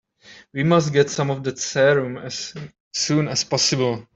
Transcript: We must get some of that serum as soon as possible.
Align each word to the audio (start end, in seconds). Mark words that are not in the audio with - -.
We 0.51 0.63
must 0.63 0.93
get 0.93 1.11
some 1.11 1.29
of 1.29 1.43
that 1.43 1.59
serum 1.59 2.17
as 2.17 2.55
soon 2.91 3.27
as 3.27 3.43
possible. 3.43 4.07